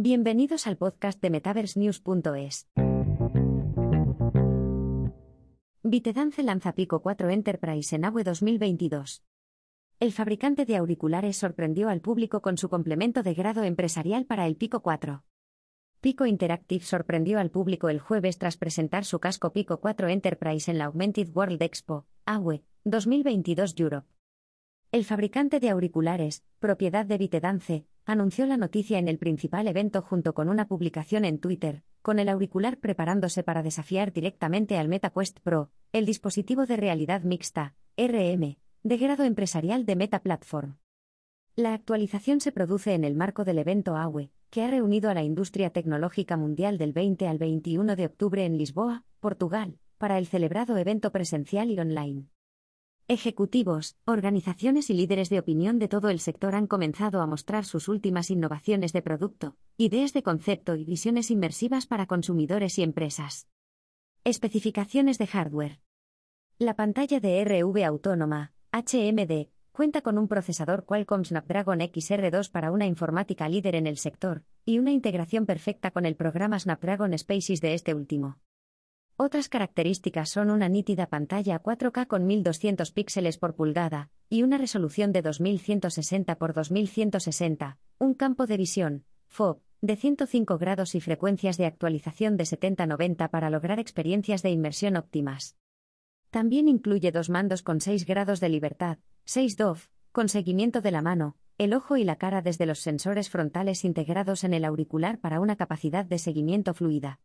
[0.00, 2.68] Bienvenidos al podcast de MetaverseNews.es.
[5.82, 9.24] Vitedance lanza Pico 4 Enterprise en AWE 2022.
[9.98, 14.54] El fabricante de auriculares sorprendió al público con su complemento de grado empresarial para el
[14.54, 15.24] Pico 4.
[16.00, 20.78] Pico Interactive sorprendió al público el jueves tras presentar su casco Pico 4 Enterprise en
[20.78, 24.06] la Augmented World Expo, AWE, 2022 Europe.
[24.92, 30.32] El fabricante de auriculares, propiedad de Vitedance, anunció la noticia en el principal evento junto
[30.32, 35.70] con una publicación en Twitter, con el auricular preparándose para desafiar directamente al MetaQuest Pro,
[35.92, 40.78] el dispositivo de realidad mixta, RM, de grado empresarial de Meta Platform.
[41.54, 45.22] La actualización se produce en el marco del evento AWE, que ha reunido a la
[45.22, 50.78] industria tecnológica mundial del 20 al 21 de octubre en Lisboa, Portugal, para el celebrado
[50.78, 52.28] evento presencial y online.
[53.10, 57.88] Ejecutivos, organizaciones y líderes de opinión de todo el sector han comenzado a mostrar sus
[57.88, 63.48] últimas innovaciones de producto, ideas de concepto y visiones inmersivas para consumidores y empresas.
[64.24, 65.80] Especificaciones de hardware.
[66.58, 72.84] La pantalla de RV autónoma, HMD, cuenta con un procesador Qualcomm Snapdragon XR2 para una
[72.84, 77.72] informática líder en el sector, y una integración perfecta con el programa Snapdragon Spaces de
[77.72, 78.36] este último.
[79.20, 85.10] Otras características son una nítida pantalla 4K con 1200 píxeles por pulgada y una resolución
[85.10, 91.66] de 2160 x 2160, un campo de visión, FOB, de 105 grados y frecuencias de
[91.66, 95.56] actualización de 70-90 para lograr experiencias de inmersión óptimas.
[96.30, 101.02] También incluye dos mandos con 6 grados de libertad, 6 DOF, con seguimiento de la
[101.02, 105.40] mano, el ojo y la cara desde los sensores frontales integrados en el auricular para
[105.40, 107.18] una capacidad de seguimiento fluida.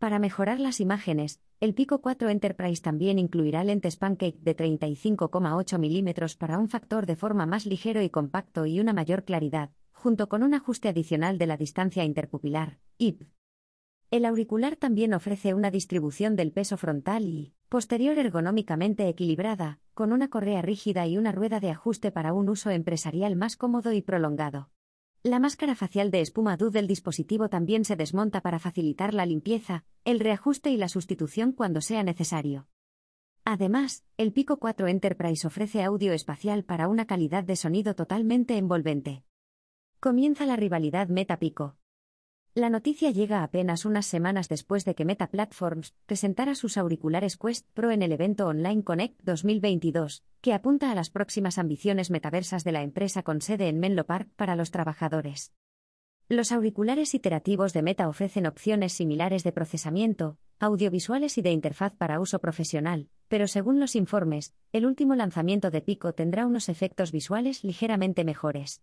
[0.00, 6.38] Para mejorar las imágenes, el Pico 4 Enterprise también incluirá lentes Pancake de 35,8 mm
[6.38, 10.42] para un factor de forma más ligero y compacto y una mayor claridad, junto con
[10.42, 13.28] un ajuste adicional de la distancia interpupilar, IP.
[14.10, 20.30] El auricular también ofrece una distribución del peso frontal y posterior ergonómicamente equilibrada, con una
[20.30, 24.70] correa rígida y una rueda de ajuste para un uso empresarial más cómodo y prolongado.
[25.22, 29.84] La máscara facial de espuma DU del dispositivo también se desmonta para facilitar la limpieza,
[30.06, 32.68] el reajuste y la sustitución cuando sea necesario.
[33.44, 39.22] Además, el Pico 4 Enterprise ofrece audio espacial para una calidad de sonido totalmente envolvente.
[39.98, 41.76] Comienza la rivalidad Meta Pico.
[42.54, 47.68] La noticia llega apenas unas semanas después de que Meta Platforms presentara sus auriculares Quest
[47.74, 52.72] Pro en el evento Online Connect 2022, que apunta a las próximas ambiciones metaversas de
[52.72, 55.52] la empresa con sede en Menlo Park para los trabajadores.
[56.28, 62.18] Los auriculares iterativos de Meta ofrecen opciones similares de procesamiento, audiovisuales y de interfaz para
[62.18, 67.62] uso profesional, pero según los informes, el último lanzamiento de Pico tendrá unos efectos visuales
[67.62, 68.82] ligeramente mejores.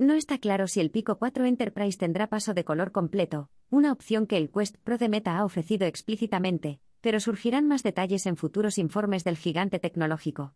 [0.00, 4.26] No está claro si el Pico 4 Enterprise tendrá paso de color completo, una opción
[4.26, 8.78] que el Quest Pro de Meta ha ofrecido explícitamente, pero surgirán más detalles en futuros
[8.78, 10.54] informes del gigante tecnológico.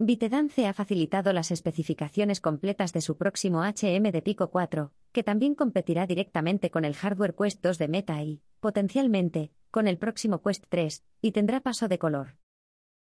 [0.00, 5.54] Vitedance ha facilitado las especificaciones completas de su próximo HM de Pico 4, que también
[5.54, 10.64] competirá directamente con el hardware Quest 2 de Meta y, potencialmente, con el próximo Quest
[10.68, 12.36] 3, y tendrá paso de color.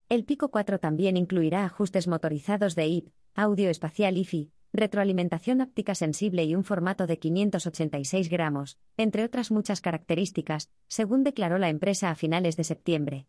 [0.08, 6.44] El Pico 4 también incluirá ajustes motorizados de IP, audio espacial IFI, retroalimentación óptica sensible
[6.44, 12.14] y un formato de 586 gramos, entre otras muchas características, según declaró la empresa a
[12.14, 13.26] finales de septiembre.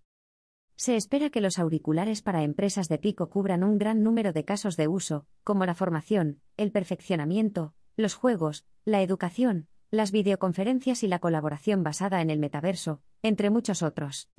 [0.75, 4.77] Se espera que los auriculares para empresas de pico cubran un gran número de casos
[4.77, 11.19] de uso, como la formación, el perfeccionamiento, los juegos, la educación, las videoconferencias y la
[11.19, 14.29] colaboración basada en el metaverso, entre muchos otros.